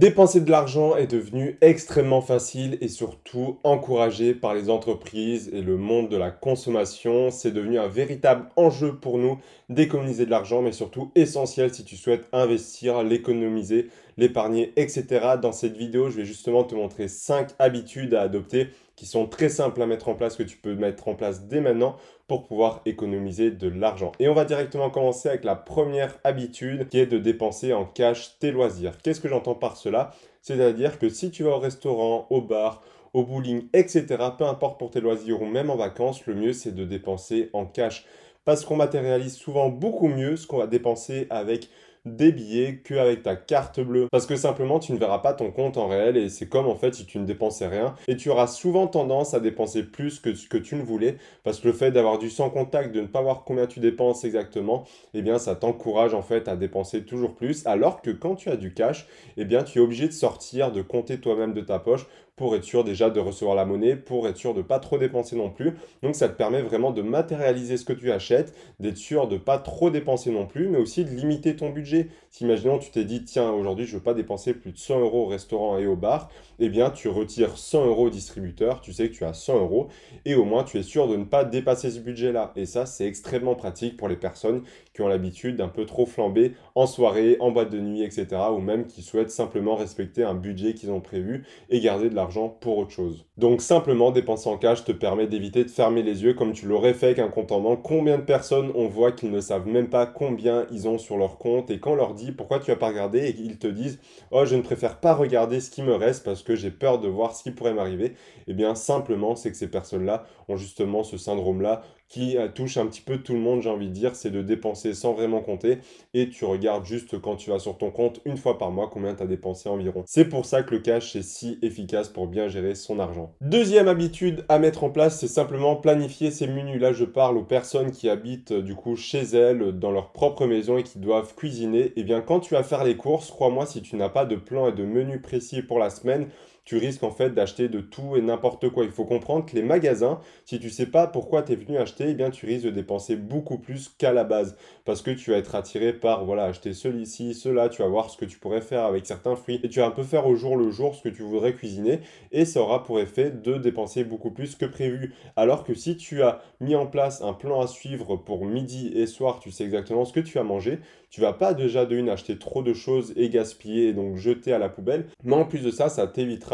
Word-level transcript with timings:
Dépenser 0.00 0.40
de 0.40 0.50
l'argent 0.50 0.96
est 0.96 1.08
devenu 1.08 1.58
extrêmement 1.60 2.22
facile 2.22 2.78
et 2.80 2.88
surtout 2.88 3.58
encouragé 3.64 4.32
par 4.32 4.54
les 4.54 4.70
entreprises 4.70 5.50
et 5.52 5.60
le 5.60 5.76
monde 5.76 6.08
de 6.08 6.16
la 6.16 6.30
consommation. 6.30 7.30
C'est 7.30 7.50
devenu 7.50 7.78
un 7.78 7.86
véritable 7.86 8.48
enjeu 8.56 8.96
pour 8.96 9.18
nous 9.18 9.36
d'économiser 9.68 10.24
de 10.24 10.30
l'argent, 10.30 10.62
mais 10.62 10.72
surtout 10.72 11.10
essentiel 11.16 11.74
si 11.74 11.84
tu 11.84 11.96
souhaites 11.96 12.24
investir, 12.32 13.02
l'économiser, 13.02 13.90
l'épargner, 14.16 14.72
etc. 14.76 15.34
Dans 15.42 15.52
cette 15.52 15.76
vidéo, 15.76 16.08
je 16.08 16.16
vais 16.16 16.24
justement 16.24 16.64
te 16.64 16.74
montrer 16.74 17.06
5 17.06 17.50
habitudes 17.58 18.14
à 18.14 18.22
adopter 18.22 18.68
qui 19.00 19.06
sont 19.06 19.26
très 19.26 19.48
simples 19.48 19.80
à 19.80 19.86
mettre 19.86 20.10
en 20.10 20.14
place, 20.14 20.36
que 20.36 20.42
tu 20.42 20.58
peux 20.58 20.74
mettre 20.74 21.08
en 21.08 21.14
place 21.14 21.46
dès 21.46 21.62
maintenant 21.62 21.96
pour 22.28 22.46
pouvoir 22.46 22.82
économiser 22.84 23.50
de 23.50 23.66
l'argent. 23.66 24.12
Et 24.18 24.28
on 24.28 24.34
va 24.34 24.44
directement 24.44 24.90
commencer 24.90 25.30
avec 25.30 25.42
la 25.42 25.56
première 25.56 26.18
habitude 26.22 26.86
qui 26.90 26.98
est 26.98 27.06
de 27.06 27.16
dépenser 27.16 27.72
en 27.72 27.86
cash 27.86 28.38
tes 28.40 28.50
loisirs. 28.50 28.98
Qu'est-ce 29.02 29.22
que 29.22 29.28
j'entends 29.30 29.54
par 29.54 29.78
cela? 29.78 30.12
C'est-à-dire 30.42 30.98
que 30.98 31.08
si 31.08 31.30
tu 31.30 31.44
vas 31.44 31.52
au 31.52 31.58
restaurant, 31.58 32.26
au 32.28 32.42
bar, 32.42 32.82
au 33.14 33.24
bowling, 33.24 33.68
etc., 33.72 34.04
peu 34.36 34.44
importe 34.44 34.78
pour 34.78 34.90
tes 34.90 35.00
loisirs 35.00 35.40
ou 35.40 35.46
même 35.46 35.70
en 35.70 35.76
vacances, 35.76 36.26
le 36.26 36.34
mieux 36.34 36.52
c'est 36.52 36.74
de 36.74 36.84
dépenser 36.84 37.48
en 37.54 37.64
cash. 37.64 38.04
Parce 38.44 38.66
qu'on 38.66 38.76
matérialise 38.76 39.34
souvent 39.34 39.70
beaucoup 39.70 40.08
mieux 40.08 40.36
ce 40.36 40.46
qu'on 40.46 40.58
va 40.58 40.66
dépenser 40.66 41.26
avec 41.30 41.70
des 42.04 42.32
billets 42.32 42.80
qu'avec 42.82 43.22
ta 43.22 43.36
carte 43.36 43.80
bleue. 43.80 44.08
Parce 44.10 44.26
que 44.26 44.36
simplement, 44.36 44.78
tu 44.78 44.92
ne 44.92 44.98
verras 44.98 45.18
pas 45.18 45.32
ton 45.32 45.50
compte 45.50 45.76
en 45.76 45.88
réel 45.88 46.16
et 46.16 46.28
c'est 46.28 46.48
comme 46.48 46.66
en 46.66 46.74
fait 46.74 46.94
si 46.94 47.06
tu 47.06 47.18
ne 47.18 47.26
dépensais 47.26 47.66
rien. 47.66 47.94
Et 48.08 48.16
tu 48.16 48.30
auras 48.30 48.46
souvent 48.46 48.86
tendance 48.86 49.34
à 49.34 49.40
dépenser 49.40 49.82
plus 49.82 50.20
que 50.20 50.34
ce 50.34 50.48
que 50.48 50.56
tu 50.56 50.76
ne 50.76 50.82
voulais 50.82 51.16
parce 51.44 51.60
que 51.60 51.68
le 51.68 51.74
fait 51.74 51.90
d'avoir 51.90 52.18
du 52.18 52.30
sans 52.30 52.50
contact, 52.50 52.94
de 52.94 53.00
ne 53.00 53.06
pas 53.06 53.22
voir 53.22 53.44
combien 53.44 53.66
tu 53.66 53.80
dépenses 53.80 54.24
exactement, 54.24 54.84
eh 55.14 55.22
bien 55.22 55.38
ça 55.38 55.54
t'encourage 55.54 56.14
en 56.14 56.22
fait 56.22 56.48
à 56.48 56.56
dépenser 56.56 57.04
toujours 57.04 57.34
plus. 57.34 57.66
Alors 57.66 58.02
que 58.02 58.10
quand 58.10 58.34
tu 58.34 58.48
as 58.48 58.56
du 58.56 58.72
cash, 58.72 59.06
eh 59.36 59.44
bien 59.44 59.62
tu 59.62 59.78
es 59.78 59.82
obligé 59.82 60.06
de 60.06 60.12
sortir, 60.12 60.72
de 60.72 60.82
compter 60.82 61.20
toi-même 61.20 61.54
de 61.54 61.60
ta 61.60 61.78
poche 61.78 62.06
pour 62.40 62.56
être 62.56 62.64
sûr 62.64 62.84
déjà 62.84 63.10
de 63.10 63.20
recevoir 63.20 63.54
la 63.54 63.66
monnaie, 63.66 63.96
pour 63.96 64.26
être 64.26 64.38
sûr 64.38 64.54
de 64.54 64.62
pas 64.62 64.78
trop 64.78 64.96
dépenser 64.96 65.36
non 65.36 65.50
plus. 65.50 65.74
Donc 66.02 66.14
ça 66.14 66.26
te 66.26 66.32
permet 66.32 66.62
vraiment 66.62 66.90
de 66.90 67.02
matérialiser 67.02 67.76
ce 67.76 67.84
que 67.84 67.92
tu 67.92 68.10
achètes, 68.10 68.54
d'être 68.80 68.96
sûr 68.96 69.28
de 69.28 69.36
pas 69.36 69.58
trop 69.58 69.90
dépenser 69.90 70.30
non 70.30 70.46
plus, 70.46 70.70
mais 70.70 70.78
aussi 70.78 71.04
de 71.04 71.10
limiter 71.10 71.54
ton 71.54 71.68
budget. 71.68 72.08
Si 72.30 72.44
imaginons 72.44 72.78
tu 72.78 72.90
t'es 72.90 73.04
dit 73.04 73.24
tiens 73.24 73.50
aujourd'hui 73.50 73.84
je 73.84 73.94
veux 73.94 74.02
pas 74.02 74.14
dépenser 74.14 74.54
plus 74.54 74.72
de 74.72 74.78
100 74.78 75.00
euros 75.00 75.24
au 75.24 75.26
restaurant 75.26 75.76
et 75.76 75.86
au 75.86 75.96
bar, 75.96 76.30
eh 76.60 76.70
bien 76.70 76.88
tu 76.88 77.08
retires 77.08 77.58
100 77.58 77.84
euros 77.84 78.06
au 78.06 78.10
distributeur, 78.10 78.80
tu 78.80 78.94
sais 78.94 79.10
que 79.10 79.14
tu 79.14 79.26
as 79.26 79.34
100 79.34 79.58
euros 79.58 79.88
et 80.24 80.34
au 80.34 80.44
moins 80.46 80.64
tu 80.64 80.78
es 80.78 80.82
sûr 80.82 81.08
de 81.08 81.16
ne 81.16 81.24
pas 81.24 81.44
dépasser 81.44 81.90
ce 81.90 82.00
budget-là. 82.00 82.52
Et 82.56 82.64
ça 82.64 82.86
c'est 82.86 83.04
extrêmement 83.04 83.54
pratique 83.54 83.98
pour 83.98 84.08
les 84.08 84.16
personnes 84.16 84.62
qui 84.94 85.02
ont 85.02 85.08
l'habitude 85.08 85.56
d'un 85.56 85.68
peu 85.68 85.84
trop 85.84 86.06
flamber 86.06 86.54
en 86.74 86.86
soirée, 86.86 87.36
en 87.40 87.50
boîte 87.50 87.68
de 87.68 87.80
nuit, 87.80 88.02
etc. 88.02 88.28
ou 88.50 88.60
même 88.60 88.86
qui 88.86 89.02
souhaitent 89.02 89.30
simplement 89.30 89.76
respecter 89.76 90.22
un 90.22 90.34
budget 90.34 90.72
qu'ils 90.72 90.90
ont 90.90 91.02
prévu 91.02 91.44
et 91.68 91.80
garder 91.80 92.08
de 92.08 92.14
l'argent 92.14 92.29
pour 92.60 92.78
autre 92.78 92.90
chose. 92.90 93.24
Donc 93.36 93.60
simplement 93.60 94.10
dépenser 94.10 94.48
en 94.48 94.56
cash 94.56 94.84
te 94.84 94.92
permet 94.92 95.26
d'éviter 95.26 95.64
de 95.64 95.70
fermer 95.70 96.02
les 96.02 96.22
yeux 96.22 96.34
comme 96.34 96.52
tu 96.52 96.66
l'aurais 96.66 96.94
fait 96.94 97.06
avec 97.06 97.18
un 97.18 97.28
compte 97.28 97.52
en 97.52 97.60
banque. 97.60 97.82
Combien 97.82 98.18
de 98.18 98.22
personnes 98.22 98.70
on 98.74 98.86
voit 98.86 99.12
qu'ils 99.12 99.30
ne 99.30 99.40
savent 99.40 99.66
même 99.66 99.88
pas 99.88 100.06
combien 100.06 100.66
ils 100.70 100.88
ont 100.88 100.98
sur 100.98 101.16
leur 101.16 101.38
compte 101.38 101.70
et 101.70 101.80
quand 101.80 101.92
on 101.92 101.96
leur 101.96 102.14
dit 102.14 102.32
pourquoi 102.32 102.60
tu 102.60 102.70
as 102.70 102.76
pas 102.76 102.88
regardé 102.88 103.20
et 103.20 103.36
ils 103.38 103.58
te 103.58 103.66
disent 103.66 103.98
oh 104.30 104.44
je 104.44 104.56
ne 104.56 104.62
préfère 104.62 105.00
pas 105.00 105.14
regarder 105.14 105.60
ce 105.60 105.70
qui 105.70 105.82
me 105.82 105.94
reste 105.94 106.24
parce 106.24 106.42
que 106.42 106.54
j'ai 106.54 106.70
peur 106.70 106.98
de 107.00 107.08
voir 107.08 107.34
ce 107.34 107.42
qui 107.42 107.50
pourrait 107.50 107.74
m'arriver. 107.74 108.14
Eh 108.46 108.54
bien 108.54 108.74
simplement 108.74 109.36
c'est 109.36 109.50
que 109.50 109.56
ces 109.56 109.70
personnes-là 109.70 110.24
ont 110.48 110.56
justement 110.56 111.02
ce 111.02 111.16
syndrome-là 111.16 111.82
qui 112.10 112.36
euh, 112.36 112.48
touche 112.48 112.76
un 112.76 112.86
petit 112.86 113.00
peu 113.00 113.18
tout 113.18 113.32
le 113.32 113.38
monde, 113.38 113.62
j'ai 113.62 113.70
envie 113.70 113.88
de 113.88 113.92
dire, 113.92 114.16
c'est 114.16 114.30
de 114.30 114.42
dépenser 114.42 114.92
sans 114.94 115.14
vraiment 115.14 115.40
compter 115.40 115.78
et 116.12 116.28
tu 116.28 116.44
regardes 116.44 116.84
juste 116.84 117.20
quand 117.20 117.36
tu 117.36 117.50
vas 117.50 117.60
sur 117.60 117.78
ton 117.78 117.90
compte 117.90 118.20
une 118.26 118.36
fois 118.36 118.58
par 118.58 118.72
mois 118.72 118.90
combien 118.92 119.14
tu 119.14 119.22
as 119.22 119.26
dépensé 119.26 119.68
environ. 119.68 120.02
C'est 120.06 120.24
pour 120.28 120.44
ça 120.44 120.64
que 120.64 120.74
le 120.74 120.80
cash 120.80 121.14
est 121.14 121.22
si 121.22 121.58
efficace 121.62 122.08
pour 122.08 122.26
bien 122.26 122.48
gérer 122.48 122.74
son 122.74 122.98
argent. 122.98 123.32
Deuxième 123.40 123.86
habitude 123.86 124.44
à 124.48 124.58
mettre 124.58 124.82
en 124.82 124.90
place, 124.90 125.20
c'est 125.20 125.28
simplement 125.28 125.76
planifier 125.76 126.32
ses 126.32 126.48
menus. 126.48 126.80
Là, 126.80 126.92
je 126.92 127.04
parle 127.04 127.38
aux 127.38 127.44
personnes 127.44 127.92
qui 127.92 128.08
habitent 128.08 128.52
du 128.52 128.74
coup 128.74 128.96
chez 128.96 129.22
elles, 129.22 129.78
dans 129.78 129.92
leur 129.92 130.10
propre 130.10 130.46
maison 130.46 130.78
et 130.78 130.82
qui 130.82 130.98
doivent 130.98 131.36
cuisiner. 131.36 131.92
Eh 131.94 132.02
bien, 132.02 132.20
quand 132.20 132.40
tu 132.40 132.54
vas 132.54 132.64
faire 132.64 132.82
les 132.82 132.96
courses, 132.96 133.30
crois-moi, 133.30 133.66
si 133.66 133.82
tu 133.82 133.94
n'as 133.94 134.08
pas 134.08 134.24
de 134.24 134.34
plan 134.34 134.68
et 134.68 134.72
de 134.72 134.84
menu 134.84 135.20
précis 135.20 135.62
pour 135.62 135.78
la 135.78 135.90
semaine, 135.90 136.26
tu 136.64 136.76
risques 136.76 137.02
en 137.02 137.10
fait 137.10 137.30
d'acheter 137.30 137.68
de 137.68 137.80
tout 137.80 138.16
et 138.16 138.22
n'importe 138.22 138.68
quoi. 138.68 138.84
Il 138.84 138.90
faut 138.90 139.04
comprendre 139.04 139.46
que 139.46 139.54
les 139.54 139.62
magasins, 139.62 140.20
si 140.44 140.58
tu 140.60 140.70
sais 140.70 140.86
pas 140.86 141.06
pourquoi 141.06 141.42
tu 141.42 141.52
es 141.52 141.56
venu 141.56 141.78
acheter, 141.78 142.10
eh 142.10 142.14
bien 142.14 142.30
tu 142.30 142.46
risques 142.46 142.66
de 142.66 142.70
dépenser 142.70 143.16
beaucoup 143.16 143.58
plus 143.58 143.88
qu'à 143.88 144.12
la 144.12 144.24
base 144.24 144.56
parce 144.84 145.02
que 145.02 145.10
tu 145.10 145.30
vas 145.30 145.38
être 145.38 145.54
attiré 145.54 145.92
par 145.92 146.24
voilà, 146.24 146.44
acheter 146.44 146.72
celui-ci, 146.72 147.34
cela, 147.34 147.68
tu 147.68 147.82
vas 147.82 147.88
voir 147.88 148.10
ce 148.10 148.16
que 148.16 148.24
tu 148.24 148.38
pourrais 148.38 148.60
faire 148.60 148.84
avec 148.84 149.06
certains 149.06 149.36
fruits 149.36 149.60
et 149.62 149.68
tu 149.68 149.80
vas 149.80 149.86
un 149.86 149.90
peu 149.90 150.02
faire 150.02 150.26
au 150.26 150.36
jour 150.36 150.56
le 150.56 150.70
jour 150.70 150.94
ce 150.94 151.02
que 151.02 151.08
tu 151.08 151.22
voudrais 151.22 151.54
cuisiner 151.54 152.00
et 152.32 152.44
ça 152.44 152.60
aura 152.60 152.84
pour 152.84 153.00
effet 153.00 153.30
de 153.30 153.54
dépenser 153.54 154.04
beaucoup 154.04 154.30
plus 154.30 154.54
que 154.54 154.66
prévu. 154.66 155.14
Alors 155.36 155.64
que 155.64 155.74
si 155.74 155.96
tu 155.96 156.22
as 156.22 156.40
mis 156.60 156.74
en 156.74 156.86
place 156.86 157.22
un 157.22 157.32
plan 157.32 157.60
à 157.60 157.66
suivre 157.66 158.16
pour 158.16 158.44
midi 158.44 158.92
et 158.94 159.06
soir, 159.06 159.40
tu 159.40 159.50
sais 159.50 159.64
exactement 159.64 160.04
ce 160.04 160.12
que 160.12 160.20
tu 160.20 160.38
vas 160.38 160.44
manger, 160.44 160.78
tu 161.10 161.20
vas 161.20 161.32
pas 161.32 161.54
déjà 161.54 161.86
de 161.86 161.96
une 161.96 162.08
acheter 162.08 162.38
trop 162.38 162.62
de 162.62 162.72
choses 162.72 163.12
et 163.16 163.28
gaspiller 163.28 163.88
et 163.88 163.92
donc 163.92 164.16
jeter 164.16 164.52
à 164.52 164.58
la 164.58 164.68
poubelle, 164.68 165.06
mais 165.24 165.34
en 165.34 165.44
plus 165.44 165.60
de 165.60 165.70
ça, 165.70 165.88
ça 165.88 166.06
t'évitera 166.06 166.49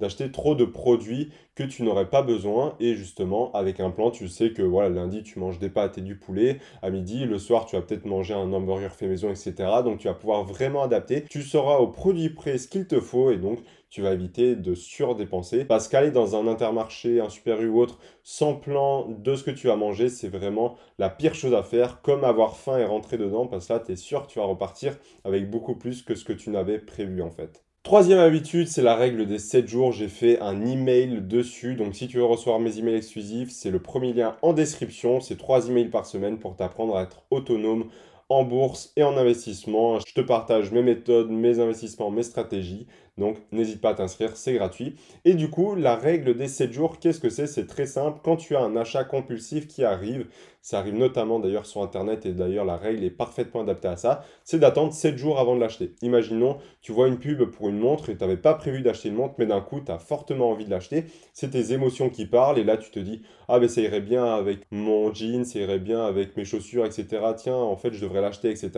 d'acheter 0.00 0.30
trop 0.30 0.54
de 0.54 0.64
produits 0.64 1.30
que 1.54 1.62
tu 1.62 1.82
n'aurais 1.82 2.10
pas 2.10 2.22
besoin. 2.22 2.74
Et 2.80 2.94
justement, 2.94 3.52
avec 3.52 3.80
un 3.80 3.90
plan, 3.90 4.10
tu 4.10 4.28
sais 4.28 4.52
que 4.52 4.62
voilà, 4.62 4.88
lundi, 4.88 5.22
tu 5.22 5.38
manges 5.38 5.58
des 5.58 5.70
pâtes 5.70 5.98
et 5.98 6.02
du 6.02 6.16
poulet. 6.16 6.58
À 6.82 6.90
midi, 6.90 7.24
le 7.24 7.38
soir, 7.38 7.66
tu 7.66 7.76
vas 7.76 7.82
peut-être 7.82 8.04
manger 8.04 8.34
un 8.34 8.52
hamburger 8.52 8.92
fait 8.92 9.06
maison, 9.06 9.30
etc. 9.30 9.82
Donc, 9.82 9.98
tu 9.98 10.08
vas 10.08 10.14
pouvoir 10.14 10.44
vraiment 10.44 10.82
adapter. 10.82 11.24
Tu 11.24 11.42
sauras 11.42 11.78
au 11.78 11.88
produit 11.88 12.30
près 12.30 12.58
ce 12.58 12.68
qu'il 12.68 12.86
te 12.86 13.00
faut 13.00 13.30
et 13.30 13.38
donc, 13.38 13.60
tu 13.88 14.02
vas 14.02 14.12
éviter 14.12 14.56
de 14.56 14.74
surdépenser. 14.74 15.64
Parce 15.64 15.88
qu'aller 15.88 16.10
dans 16.10 16.36
un 16.36 16.46
intermarché, 16.46 17.20
un 17.20 17.28
super 17.30 17.60
U 17.62 17.68
ou 17.68 17.80
autre, 17.80 17.98
sans 18.22 18.54
plan 18.54 19.08
de 19.08 19.34
ce 19.34 19.44
que 19.44 19.50
tu 19.50 19.68
vas 19.68 19.76
manger, 19.76 20.08
c'est 20.08 20.28
vraiment 20.28 20.76
la 20.98 21.08
pire 21.10 21.34
chose 21.34 21.54
à 21.54 21.62
faire. 21.62 22.02
Comme 22.02 22.24
avoir 22.24 22.56
faim 22.56 22.78
et 22.78 22.84
rentrer 22.84 23.18
dedans, 23.18 23.46
parce 23.46 23.68
que 23.68 23.72
là, 23.72 23.80
tu 23.80 23.92
es 23.92 23.96
sûr 23.96 24.26
que 24.26 24.32
tu 24.32 24.38
vas 24.38 24.44
repartir 24.46 24.96
avec 25.24 25.50
beaucoup 25.50 25.76
plus 25.76 26.02
que 26.02 26.14
ce 26.14 26.24
que 26.24 26.32
tu 26.32 26.50
n'avais 26.50 26.78
prévu 26.78 27.22
en 27.22 27.30
fait. 27.30 27.65
Troisième 27.86 28.18
habitude, 28.18 28.66
c'est 28.66 28.82
la 28.82 28.96
règle 28.96 29.26
des 29.26 29.38
7 29.38 29.68
jours. 29.68 29.92
J'ai 29.92 30.08
fait 30.08 30.40
un 30.40 30.66
email 30.66 31.22
dessus. 31.22 31.76
Donc, 31.76 31.94
si 31.94 32.08
tu 32.08 32.16
veux 32.16 32.24
recevoir 32.24 32.58
mes 32.58 32.80
emails 32.80 32.96
exclusifs, 32.96 33.50
c'est 33.52 33.70
le 33.70 33.78
premier 33.78 34.12
lien 34.12 34.36
en 34.42 34.54
description. 34.54 35.20
C'est 35.20 35.36
3 35.36 35.68
emails 35.68 35.88
par 35.88 36.04
semaine 36.04 36.40
pour 36.40 36.56
t'apprendre 36.56 36.96
à 36.96 37.04
être 37.04 37.22
autonome 37.30 37.88
en 38.28 38.42
bourse 38.42 38.92
et 38.96 39.04
en 39.04 39.16
investissement. 39.16 40.00
Je 40.00 40.12
te 40.12 40.20
partage 40.20 40.72
mes 40.72 40.82
méthodes, 40.82 41.30
mes 41.30 41.60
investissements, 41.60 42.10
mes 42.10 42.24
stratégies. 42.24 42.88
Donc 43.18 43.38
n'hésite 43.50 43.80
pas 43.80 43.90
à 43.90 43.94
t'inscrire, 43.94 44.36
c'est 44.36 44.54
gratuit. 44.54 44.96
Et 45.24 45.34
du 45.34 45.48
coup, 45.48 45.74
la 45.74 45.96
règle 45.96 46.36
des 46.36 46.48
7 46.48 46.72
jours, 46.72 46.98
qu'est-ce 46.98 47.20
que 47.20 47.30
c'est? 47.30 47.46
C'est 47.46 47.66
très 47.66 47.86
simple. 47.86 48.20
Quand 48.22 48.36
tu 48.36 48.56
as 48.56 48.60
un 48.60 48.76
achat 48.76 49.04
compulsif 49.04 49.66
qui 49.68 49.84
arrive, 49.84 50.26
ça 50.66 50.80
arrive 50.80 50.96
notamment 50.96 51.38
d'ailleurs 51.38 51.64
sur 51.64 51.80
Internet 51.80 52.26
et 52.26 52.32
d'ailleurs 52.32 52.64
la 52.64 52.76
règle 52.76 53.04
est 53.04 53.10
parfaitement 53.10 53.60
adaptée 53.60 53.86
à 53.86 53.96
ça, 53.96 54.24
c'est 54.42 54.58
d'attendre 54.58 54.92
7 54.92 55.16
jours 55.16 55.38
avant 55.38 55.54
de 55.54 55.60
l'acheter. 55.60 55.94
Imaginons, 56.02 56.58
tu 56.82 56.90
vois 56.90 57.06
une 57.06 57.18
pub 57.18 57.42
pour 57.52 57.68
une 57.68 57.78
montre 57.78 58.10
et 58.10 58.16
tu 58.16 58.24
n'avais 58.24 58.36
pas 58.36 58.52
prévu 58.54 58.82
d'acheter 58.82 59.08
une 59.10 59.14
montre, 59.14 59.36
mais 59.38 59.46
d'un 59.46 59.60
coup, 59.60 59.80
tu 59.80 59.92
as 59.92 59.98
fortement 59.98 60.50
envie 60.50 60.64
de 60.64 60.70
l'acheter. 60.70 61.04
C'est 61.32 61.50
tes 61.50 61.72
émotions 61.72 62.10
qui 62.10 62.26
parlent 62.26 62.58
et 62.58 62.64
là, 62.64 62.76
tu 62.76 62.90
te 62.90 62.98
dis, 62.98 63.22
ah 63.48 63.60
ben 63.60 63.68
ça 63.68 63.80
irait 63.80 64.00
bien 64.00 64.24
avec 64.24 64.66
mon 64.72 65.14
jean, 65.14 65.44
ça 65.44 65.60
irait 65.60 65.78
bien 65.78 66.04
avec 66.04 66.36
mes 66.36 66.44
chaussures, 66.44 66.84
etc. 66.84 67.06
Tiens, 67.36 67.54
en 67.54 67.76
fait, 67.76 67.92
je 67.92 68.00
devrais 68.00 68.20
l'acheter, 68.20 68.50
etc. 68.50 68.72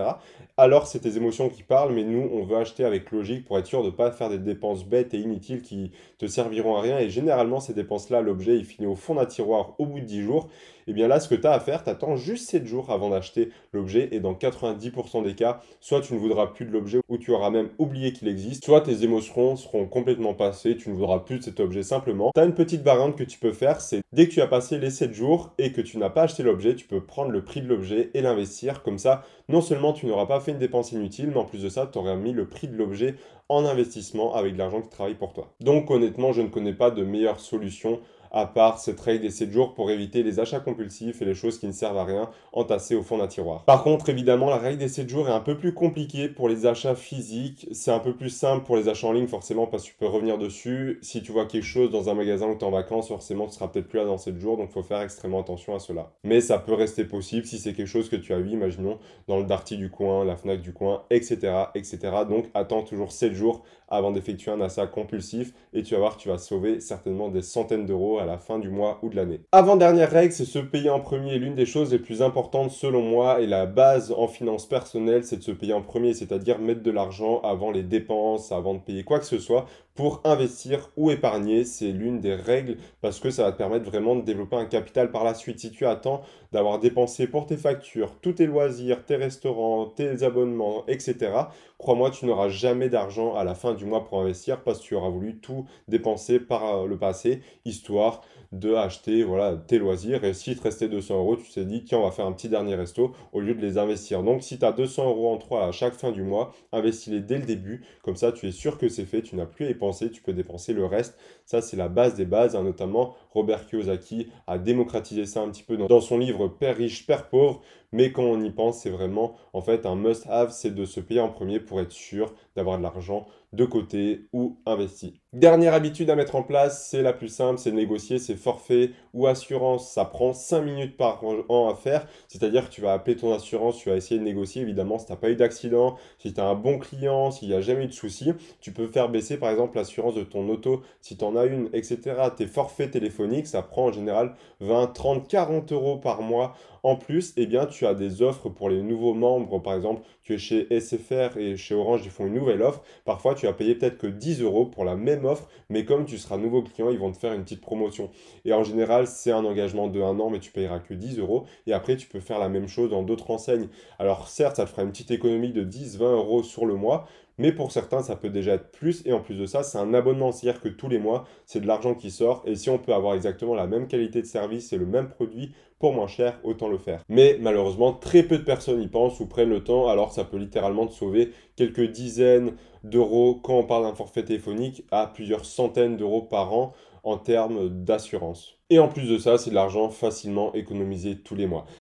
Alors, 0.58 0.86
c'est 0.86 1.00
tes 1.00 1.16
émotions 1.16 1.48
qui 1.48 1.62
parlent, 1.62 1.94
mais 1.94 2.04
nous, 2.04 2.28
on 2.34 2.44
veut 2.44 2.56
acheter 2.58 2.84
avec 2.84 3.10
logique 3.10 3.46
pour 3.46 3.58
être 3.58 3.66
sûr 3.66 3.80
de 3.80 3.86
ne 3.86 3.92
pas 3.92 4.10
faire 4.10 4.27
des 4.28 4.38
dépenses 4.38 4.84
bêtes 4.84 5.14
et 5.14 5.18
inutiles 5.18 5.62
qui 5.62 5.92
te 6.18 6.26
serviront 6.26 6.76
à 6.76 6.80
rien. 6.80 6.98
Et 6.98 7.10
généralement, 7.10 7.60
ces 7.60 7.74
dépenses-là, 7.74 8.20
l'objet, 8.20 8.56
il 8.56 8.64
finit 8.64 8.86
au 8.86 8.96
fond 8.96 9.14
d'un 9.14 9.26
tiroir 9.26 9.74
au 9.78 9.86
bout 9.86 10.00
de 10.00 10.04
10 10.04 10.22
jours. 10.22 10.48
Et 10.88 10.92
eh 10.92 10.94
bien 10.94 11.06
là, 11.06 11.20
ce 11.20 11.28
que 11.28 11.34
tu 11.34 11.46
as 11.46 11.52
à 11.52 11.60
faire, 11.60 11.84
tu 11.84 11.90
attends 11.90 12.16
juste 12.16 12.48
7 12.48 12.64
jours 12.64 12.90
avant 12.90 13.10
d'acheter 13.10 13.50
l'objet. 13.74 14.08
Et 14.10 14.20
dans 14.20 14.32
90% 14.32 15.22
des 15.22 15.34
cas, 15.34 15.60
soit 15.80 16.00
tu 16.00 16.14
ne 16.14 16.18
voudras 16.18 16.46
plus 16.46 16.64
de 16.64 16.70
l'objet 16.70 17.00
ou 17.10 17.18
tu 17.18 17.30
auras 17.30 17.50
même 17.50 17.68
oublié 17.76 18.14
qu'il 18.14 18.26
existe, 18.26 18.64
soit 18.64 18.80
tes 18.80 19.04
émotions 19.04 19.56
seront 19.56 19.84
complètement 19.84 20.32
passées, 20.32 20.78
tu 20.78 20.88
ne 20.88 20.94
voudras 20.94 21.18
plus 21.18 21.40
de 21.40 21.44
cet 21.44 21.60
objet 21.60 21.82
simplement. 21.82 22.30
Tu 22.34 22.40
as 22.40 22.46
une 22.46 22.54
petite 22.54 22.80
variante 22.80 23.16
que 23.16 23.24
tu 23.24 23.38
peux 23.38 23.52
faire, 23.52 23.82
c'est 23.82 24.00
dès 24.14 24.28
que 24.28 24.32
tu 24.32 24.40
as 24.40 24.46
passé 24.46 24.78
les 24.78 24.88
7 24.88 25.12
jours 25.12 25.52
et 25.58 25.72
que 25.72 25.82
tu 25.82 25.98
n'as 25.98 26.08
pas 26.08 26.22
acheté 26.22 26.42
l'objet, 26.42 26.74
tu 26.74 26.86
peux 26.86 27.02
prendre 27.02 27.32
le 27.32 27.44
prix 27.44 27.60
de 27.60 27.68
l'objet 27.68 28.08
et 28.14 28.22
l'investir. 28.22 28.82
Comme 28.82 28.96
ça, 28.96 29.24
non 29.50 29.60
seulement 29.60 29.92
tu 29.92 30.06
n'auras 30.06 30.24
pas 30.24 30.40
fait 30.40 30.52
une 30.52 30.58
dépense 30.58 30.92
inutile, 30.92 31.28
mais 31.28 31.36
en 31.36 31.44
plus 31.44 31.62
de 31.62 31.68
ça, 31.68 31.86
tu 31.86 31.98
auras 31.98 32.16
mis 32.16 32.32
le 32.32 32.48
prix 32.48 32.66
de 32.66 32.76
l'objet 32.78 33.16
en 33.50 33.66
investissement 33.66 34.34
avec 34.34 34.54
de 34.54 34.58
l'argent 34.58 34.80
qui 34.80 34.88
travaille 34.88 35.16
pour 35.16 35.34
toi. 35.34 35.52
Donc 35.60 35.90
honnêtement, 35.90 36.32
je 36.32 36.40
ne 36.40 36.48
connais 36.48 36.72
pas 36.72 36.90
de 36.90 37.02
meilleure 37.02 37.40
solution 37.40 38.00
à 38.30 38.46
part 38.46 38.78
ce 38.78 38.90
trade 38.90 39.24
et 39.24 39.30
7 39.30 39.50
jours 39.50 39.74
pour 39.74 39.90
éviter 39.90 40.22
les 40.22 40.40
achats 40.40 40.60
compulsifs 40.60 41.22
et 41.22 41.24
les 41.24 41.34
choses 41.34 41.58
qui 41.58 41.66
ne 41.66 41.72
servent 41.72 41.98
à 41.98 42.04
rien 42.04 42.30
entassées 42.52 42.94
au 42.94 43.02
fond 43.02 43.18
d'un 43.18 43.26
tiroir. 43.26 43.64
Par 43.64 43.82
contre, 43.82 44.08
évidemment, 44.08 44.50
la 44.50 44.58
règle 44.58 44.78
des 44.78 44.88
7 44.88 45.08
jours 45.08 45.28
est 45.28 45.32
un 45.32 45.40
peu 45.40 45.56
plus 45.56 45.74
compliquée 45.74 46.28
pour 46.28 46.48
les 46.48 46.66
achats 46.66 46.94
physiques. 46.94 47.68
C'est 47.72 47.90
un 47.90 47.98
peu 47.98 48.14
plus 48.14 48.30
simple 48.30 48.64
pour 48.64 48.76
les 48.76 48.88
achats 48.88 49.06
en 49.06 49.12
ligne, 49.12 49.26
forcément, 49.26 49.66
parce 49.66 49.84
que 49.84 49.88
tu 49.88 49.94
peux 49.94 50.06
revenir 50.06 50.38
dessus. 50.38 50.98
Si 51.02 51.22
tu 51.22 51.32
vois 51.32 51.46
quelque 51.46 51.64
chose 51.64 51.90
dans 51.90 52.08
un 52.08 52.14
magasin 52.14 52.48
où 52.48 52.54
tu 52.54 52.60
es 52.60 52.64
en 52.64 52.70
vacances, 52.70 53.08
forcément, 53.08 53.46
tu 53.46 53.54
seras 53.54 53.68
peut-être 53.68 53.88
plus 53.88 53.98
là 53.98 54.04
dans 54.04 54.18
7 54.18 54.38
jours, 54.38 54.56
donc 54.56 54.68
il 54.70 54.72
faut 54.72 54.82
faire 54.82 55.00
extrêmement 55.00 55.40
attention 55.40 55.74
à 55.74 55.78
cela. 55.78 56.12
Mais 56.24 56.40
ça 56.40 56.58
peut 56.58 56.74
rester 56.74 57.04
possible 57.04 57.46
si 57.46 57.58
c'est 57.58 57.72
quelque 57.72 57.86
chose 57.86 58.08
que 58.08 58.16
tu 58.16 58.32
as 58.32 58.38
vu, 58.38 58.50
imaginons, 58.50 58.98
dans 59.26 59.38
le 59.38 59.44
Darty 59.44 59.76
du 59.76 59.90
coin, 59.90 60.24
la 60.24 60.36
Fnac 60.36 60.60
du 60.60 60.72
coin, 60.72 61.02
etc., 61.10 61.36
etc. 61.74 61.98
Donc, 62.28 62.46
attends 62.54 62.82
toujours 62.82 63.12
7 63.12 63.32
jours 63.32 63.62
avant 63.88 64.10
d'effectuer 64.12 64.50
un 64.50 64.60
achat 64.60 64.86
compulsif 64.86 65.54
et 65.72 65.82
tu 65.82 65.94
vas 65.94 66.00
voir, 66.00 66.16
tu 66.16 66.28
vas 66.28 66.38
sauver 66.38 66.80
certainement 66.80 67.28
des 67.28 67.42
centaines 67.42 67.86
d'euros 67.86 68.17
à 68.18 68.26
la 68.26 68.38
fin 68.38 68.58
du 68.58 68.68
mois 68.68 68.98
ou 69.02 69.08
de 69.08 69.16
l'année. 69.16 69.40
Avant-dernière 69.52 70.10
règle, 70.10 70.32
c'est 70.32 70.44
se 70.44 70.58
payer 70.58 70.90
en 70.90 71.00
premier. 71.00 71.38
L'une 71.38 71.54
des 71.54 71.66
choses 71.66 71.92
les 71.92 71.98
plus 71.98 72.22
importantes 72.22 72.70
selon 72.70 73.02
moi 73.02 73.40
et 73.40 73.46
la 73.46 73.66
base 73.66 74.12
en 74.16 74.28
finance 74.28 74.66
personnelle, 74.66 75.24
c'est 75.24 75.38
de 75.38 75.42
se 75.42 75.52
payer 75.52 75.72
en 75.72 75.82
premier, 75.82 76.14
c'est-à-dire 76.14 76.58
mettre 76.58 76.82
de 76.82 76.90
l'argent 76.90 77.40
avant 77.42 77.70
les 77.70 77.82
dépenses, 77.82 78.52
avant 78.52 78.74
de 78.74 78.80
payer 78.80 79.04
quoi 79.04 79.18
que 79.18 79.26
ce 79.26 79.38
soit 79.38 79.66
pour 79.98 80.20
investir 80.22 80.90
ou 80.96 81.10
épargner. 81.10 81.64
C'est 81.64 81.90
l'une 81.90 82.20
des 82.20 82.36
règles 82.36 82.76
parce 83.00 83.18
que 83.18 83.30
ça 83.30 83.42
va 83.42 83.50
te 83.50 83.58
permettre 83.58 83.84
vraiment 83.84 84.14
de 84.14 84.22
développer 84.22 84.54
un 84.54 84.64
capital 84.64 85.10
par 85.10 85.24
la 85.24 85.34
suite. 85.34 85.58
Si 85.58 85.72
tu 85.72 85.86
attends 85.86 86.22
d'avoir 86.52 86.78
dépensé 86.78 87.26
pour 87.26 87.46
tes 87.46 87.56
factures, 87.56 88.14
tous 88.22 88.34
tes 88.34 88.46
loisirs, 88.46 89.04
tes 89.04 89.16
restaurants, 89.16 89.86
tes 89.86 90.22
abonnements, 90.22 90.84
etc., 90.86 91.32
crois-moi, 91.78 92.12
tu 92.12 92.26
n'auras 92.26 92.48
jamais 92.48 92.88
d'argent 92.88 93.34
à 93.34 93.42
la 93.42 93.56
fin 93.56 93.74
du 93.74 93.86
mois 93.86 94.04
pour 94.04 94.20
investir 94.20 94.62
parce 94.62 94.78
que 94.78 94.84
tu 94.84 94.94
auras 94.94 95.08
voulu 95.08 95.40
tout 95.40 95.66
dépenser 95.88 96.38
par 96.38 96.76
euh, 96.76 96.86
le 96.86 96.96
passé, 96.96 97.40
histoire 97.64 98.20
de 98.52 98.74
acheter 98.74 99.22
voilà, 99.24 99.56
tes 99.56 99.78
loisirs. 99.78 100.24
Et 100.24 100.32
si 100.32 100.56
te 100.56 100.62
restait 100.62 100.88
200 100.88 101.18
euros, 101.18 101.36
tu 101.36 101.50
t'es 101.50 101.64
dit, 101.64 101.84
tiens, 101.84 101.98
on 101.98 102.04
va 102.04 102.10
faire 102.10 102.26
un 102.26 102.32
petit 102.32 102.48
dernier 102.48 102.74
resto 102.74 103.12
au 103.32 103.40
lieu 103.40 103.54
de 103.54 103.60
les 103.60 103.78
investir. 103.78 104.22
Donc, 104.22 104.42
si 104.42 104.58
tu 104.58 104.64
as 104.64 104.72
200 104.72 105.08
euros 105.08 105.32
en 105.32 105.36
trois 105.36 105.66
à 105.66 105.72
chaque 105.72 105.94
fin 105.94 106.12
du 106.12 106.22
mois, 106.22 106.54
investis-les 106.72 107.20
dès 107.20 107.38
le 107.38 107.44
début. 107.44 107.84
Comme 108.02 108.16
ça, 108.16 108.32
tu 108.32 108.46
es 108.46 108.52
sûr 108.52 108.78
que 108.78 108.88
c'est 108.88 109.04
fait, 109.04 109.22
tu 109.22 109.36
n'as 109.36 109.46
plus 109.46 109.66
à 109.66 109.70
y 109.70 109.74
penser, 109.74 110.10
tu 110.10 110.22
peux 110.22 110.32
dépenser 110.32 110.72
le 110.72 110.86
reste. 110.86 111.18
Ça, 111.44 111.60
c'est 111.60 111.76
la 111.76 111.88
base 111.88 112.14
des 112.14 112.24
bases. 112.24 112.56
Hein, 112.56 112.62
notamment, 112.62 113.14
Robert 113.30 113.66
Kiyosaki 113.66 114.28
a 114.46 114.58
démocratisé 114.58 115.26
ça 115.26 115.42
un 115.42 115.50
petit 115.50 115.62
peu 115.62 115.76
dans 115.76 116.00
son 116.00 116.18
livre 116.18 116.48
Père 116.48 116.76
riche, 116.76 117.06
Père 117.06 117.28
pauvre. 117.28 117.62
Mais 117.92 118.12
quand 118.12 118.22
on 118.22 118.42
y 118.42 118.50
pense, 118.50 118.80
c'est 118.80 118.90
vraiment 118.90 119.36
en 119.52 119.62
fait 119.62 119.86
un 119.86 119.94
must-have, 119.96 120.50
c'est 120.50 120.74
de 120.74 120.84
se 120.84 121.00
payer 121.00 121.20
en 121.20 121.28
premier 121.30 121.60
pour 121.60 121.80
être 121.80 121.92
sûr 121.92 122.34
d'avoir 122.56 122.78
de 122.78 122.82
l'argent 122.82 123.26
de 123.52 123.64
côté 123.64 124.28
ou 124.32 124.58
investi. 124.66 125.20
Dernière 125.32 125.72
habitude 125.72 126.10
à 126.10 126.16
mettre 126.16 126.36
en 126.36 126.42
place, 126.42 126.86
c'est 126.88 127.02
la 127.02 127.12
plus 127.12 127.28
simple, 127.28 127.58
c'est 127.58 127.72
négocier 127.72 128.18
ses 128.18 128.34
forfaits 128.36 128.90
ou 129.14 129.26
assurances. 129.26 129.90
Ça 129.90 130.04
prend 130.04 130.32
5 130.32 130.62
minutes 130.62 130.96
par 130.96 131.22
an 131.24 131.68
à 131.68 131.74
faire, 131.74 132.06
c'est-à-dire 132.28 132.68
que 132.68 132.74
tu 132.74 132.80
vas 132.82 132.92
appeler 132.92 133.16
ton 133.16 133.32
assurance, 133.32 133.78
tu 133.78 133.88
vas 133.88 133.96
essayer 133.96 134.18
de 134.18 134.24
négocier, 134.24 134.62
évidemment, 134.62 134.98
si 134.98 135.06
tu 135.06 135.12
n'as 135.12 135.16
pas 135.18 135.30
eu 135.30 135.36
d'accident, 135.36 135.96
si 136.18 136.34
tu 136.34 136.40
as 136.40 136.44
un 136.44 136.54
bon 136.54 136.78
client, 136.78 137.30
s'il 137.30 137.48
n'y 137.48 137.54
a 137.54 137.60
jamais 137.60 137.84
eu 137.84 137.88
de 137.88 137.92
soucis, 137.92 138.32
tu 138.60 138.72
peux 138.72 138.86
faire 138.86 139.08
baisser 139.08 139.38
par 139.38 139.50
exemple 139.50 139.76
l'assurance 139.76 140.14
de 140.14 140.24
ton 140.24 140.48
auto, 140.48 140.82
si 141.00 141.16
tu 141.16 141.24
en 141.24 141.36
as 141.36 141.46
une, 141.46 141.70
etc. 141.72 142.16
Tes 142.36 142.46
forfaits 142.46 142.90
téléphoniques, 142.90 143.46
ça 143.46 143.62
prend 143.62 143.86
en 143.86 143.92
général 143.92 144.34
20, 144.60 144.88
30, 144.88 145.28
40 145.28 145.72
euros 145.72 145.96
par 145.96 146.22
mois. 146.22 146.54
En 146.88 146.96
plus, 146.96 147.34
eh 147.36 147.44
bien, 147.44 147.66
tu 147.66 147.84
as 147.84 147.92
des 147.92 148.22
offres 148.22 148.48
pour 148.48 148.70
les 148.70 148.82
nouveaux 148.82 149.12
membres, 149.12 149.58
par 149.58 149.74
exemple, 149.74 150.00
chez 150.36 150.66
SFR 150.78 151.38
et 151.38 151.56
chez 151.56 151.74
Orange, 151.74 152.02
ils 152.04 152.10
font 152.10 152.26
une 152.26 152.34
nouvelle 152.34 152.62
offre. 152.62 152.82
Parfois, 153.04 153.34
tu 153.34 153.46
vas 153.46 153.52
payer 153.52 153.74
peut-être 153.74 153.98
que 153.98 154.06
10 154.06 154.42
euros 154.42 154.66
pour 154.66 154.84
la 154.84 154.96
même 154.96 155.24
offre, 155.24 155.48
mais 155.70 155.84
comme 155.84 156.04
tu 156.04 156.18
seras 156.18 156.36
nouveau 156.36 156.62
client, 156.62 156.90
ils 156.90 156.98
vont 156.98 157.12
te 157.12 157.18
faire 157.18 157.32
une 157.32 157.42
petite 157.42 157.60
promotion. 157.60 158.10
Et 158.44 158.52
en 158.52 158.64
général, 158.64 159.06
c'est 159.06 159.30
un 159.30 159.44
engagement 159.44 159.88
de 159.88 160.00
un 160.00 160.18
an, 160.20 160.30
mais 160.30 160.40
tu 160.40 160.50
payeras 160.50 160.80
que 160.80 160.94
10 160.94 161.18
euros. 161.18 161.44
Et 161.66 161.72
après, 161.72 161.96
tu 161.96 162.06
peux 162.06 162.20
faire 162.20 162.38
la 162.38 162.48
même 162.48 162.68
chose 162.68 162.90
dans 162.90 163.02
d'autres 163.02 163.30
enseignes. 163.30 163.68
Alors 163.98 164.28
certes, 164.28 164.56
ça 164.56 164.64
te 164.64 164.70
fera 164.70 164.82
une 164.82 164.90
petite 164.90 165.10
économie 165.10 165.52
de 165.52 165.64
10-20 165.64 166.02
euros 166.12 166.42
sur 166.42 166.66
le 166.66 166.74
mois, 166.74 167.06
mais 167.38 167.52
pour 167.52 167.70
certains, 167.70 168.02
ça 168.02 168.16
peut 168.16 168.30
déjà 168.30 168.54
être 168.54 168.70
plus. 168.72 169.02
Et 169.06 169.12
en 169.12 169.20
plus 169.20 169.36
de 169.36 169.46
ça, 169.46 169.62
c'est 169.62 169.78
un 169.78 169.94
abonnement. 169.94 170.32
C'est-à-dire 170.32 170.60
que 170.60 170.68
tous 170.68 170.88
les 170.88 170.98
mois, 170.98 171.24
c'est 171.46 171.60
de 171.60 171.66
l'argent 171.66 171.94
qui 171.94 172.10
sort. 172.10 172.42
Et 172.46 172.56
si 172.56 172.68
on 172.68 172.78
peut 172.78 172.92
avoir 172.92 173.14
exactement 173.14 173.54
la 173.54 173.68
même 173.68 173.86
qualité 173.86 174.20
de 174.20 174.26
service 174.26 174.72
et 174.72 174.76
le 174.76 174.86
même 174.86 175.08
produit 175.08 175.52
pour 175.78 175.92
moins 175.92 176.08
cher, 176.08 176.40
autant 176.42 176.68
le 176.68 176.78
faire. 176.78 177.04
Mais 177.08 177.38
malheureusement, 177.40 177.92
très 177.92 178.24
peu 178.24 178.38
de 178.38 178.42
personnes 178.42 178.82
y 178.82 178.88
pensent 178.88 179.20
ou 179.20 179.26
prennent 179.26 179.50
le 179.50 179.62
temps. 179.62 179.86
Alors 179.86 180.12
ça 180.18 180.24
peut 180.24 180.36
littéralement 180.36 180.88
te 180.88 180.94
sauver 180.94 181.30
quelques 181.54 181.92
dizaines 181.92 182.54
d'euros 182.82 183.38
quand 183.40 183.54
on 183.54 183.64
parle 183.64 183.84
d'un 183.84 183.94
forfait 183.94 184.24
téléphonique 184.24 184.84
à 184.90 185.06
plusieurs 185.06 185.44
centaines 185.44 185.96
d'euros 185.96 186.22
par 186.22 186.52
an 186.52 186.72
en 187.04 187.18
termes 187.18 187.68
d'assurance. 187.68 188.58
Et 188.68 188.80
en 188.80 188.88
plus 188.88 189.08
de 189.08 189.16
ça, 189.16 189.38
c'est 189.38 189.50
de 189.50 189.54
l'argent 189.54 189.90
facilement 189.90 190.52
économisé 190.54 191.16
tous 191.16 191.36
les 191.36 191.46
mois. 191.46 191.66